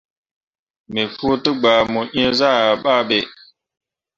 [0.93, 3.19] Me fuu degba mo eezah yah babe.